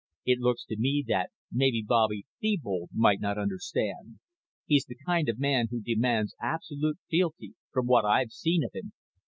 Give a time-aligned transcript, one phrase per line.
[0.25, 4.17] "It looks to me that maybe Bobby Thebold might not understand.
[4.65, 8.93] He's the kind of man who demands absolute fealty, from what I've seen of him."